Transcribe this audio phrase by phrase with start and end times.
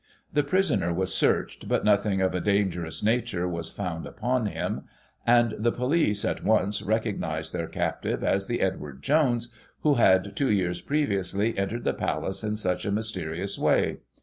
[0.33, 4.85] The prisoner was searched, but nothing of a dangerous nature was found upon him,
[5.27, 9.49] and the police, at once, recognised their captive as the Edward Jones,
[9.81, 13.97] who had, two years previously, entered the palace in such a mysterious way.